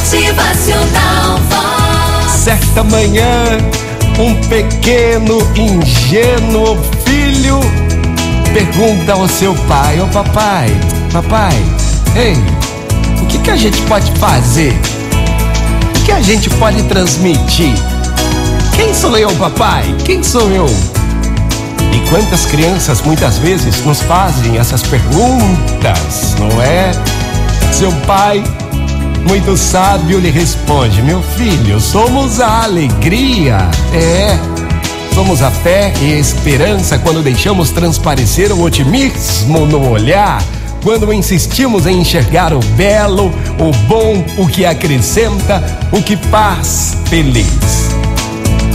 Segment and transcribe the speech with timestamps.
[0.00, 1.38] Motivacional.
[2.26, 3.44] Certa manhã,
[4.18, 7.60] um pequeno, ingênuo filho
[8.54, 10.68] pergunta ao seu pai: Ô papai,
[11.12, 11.54] papai,
[12.16, 12.34] ei,
[13.22, 14.72] o que, que a gente pode fazer?
[15.94, 17.74] O que a gente pode transmitir?
[18.74, 19.84] Quem sou eu, papai?
[20.06, 20.66] Quem sou eu?
[21.92, 26.90] E quantas crianças muitas vezes nos fazem essas perguntas, não é?
[27.70, 28.42] Seu pai,
[29.26, 33.58] muito sábio, lhe responde: Meu filho, somos a alegria.
[33.92, 34.38] É.
[35.14, 40.42] Somos a fé e a esperança quando deixamos transparecer o otimismo no olhar,
[40.84, 43.26] quando insistimos em enxergar o belo,
[43.58, 47.90] o bom, o que acrescenta, o que faz feliz.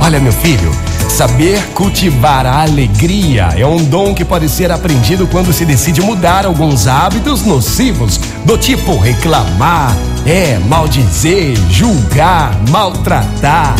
[0.00, 0.70] Olha, meu filho,
[1.08, 6.46] saber cultivar a alegria é um dom que pode ser aprendido quando se decide mudar
[6.46, 13.74] alguns hábitos nocivos, do tipo reclamar, é, maldizer, julgar, maltratar.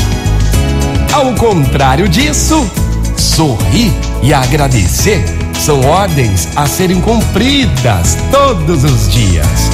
[1.13, 2.69] Ao contrário disso,
[3.17, 5.25] sorrir e agradecer
[5.59, 9.71] são ordens a serem cumpridas todos os dias.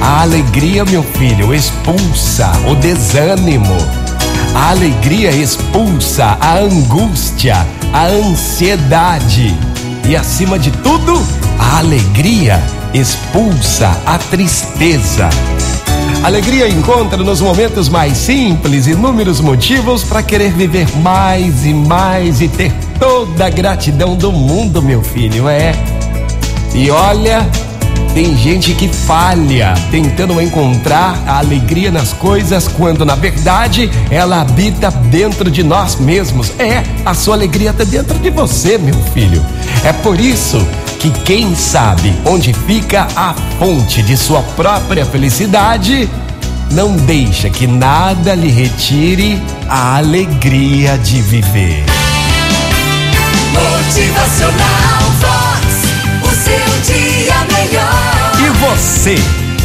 [0.00, 4.01] A alegria, meu filho, expulsa o desânimo.
[4.54, 9.56] A alegria expulsa a angústia, a ansiedade.
[10.06, 11.14] E acima de tudo,
[11.58, 15.30] a alegria expulsa a tristeza.
[16.22, 22.48] Alegria encontra nos momentos mais simples inúmeros motivos para querer viver mais e mais e
[22.48, 25.72] ter toda a gratidão do mundo, meu filho, é.
[26.74, 27.48] E olha,
[28.14, 34.90] tem gente que falha tentando encontrar a alegria nas coisas quando na verdade ela habita
[34.90, 36.52] dentro de nós mesmos.
[36.58, 39.44] É, a sua alegria está dentro de você, meu filho.
[39.84, 40.64] É por isso
[40.98, 46.08] que quem sabe onde fica a fonte de sua própria felicidade,
[46.70, 51.84] não deixa que nada lhe retire a alegria de viver.
[53.52, 54.91] Motivacional
[58.72, 59.16] você,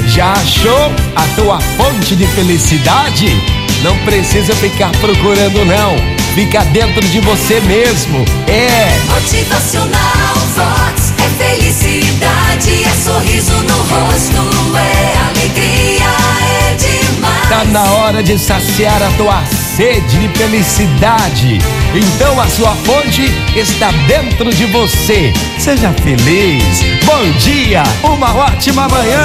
[0.07, 3.41] já achou a tua fonte de felicidade?
[3.81, 5.95] Não precisa ficar procurando não.
[6.35, 8.25] Fica dentro de você mesmo.
[8.47, 11.13] É Motivacional Vox.
[11.17, 16.05] É felicidade, é sorriso no rosto, é alegria,
[16.41, 17.49] é demais.
[17.49, 21.59] Tá na hora de saciar a tua sede de felicidade.
[21.95, 25.31] Então a sua fonte está dentro de você.
[25.57, 26.96] Seja feliz.
[27.07, 29.23] Bom dia, uma ótima manhã.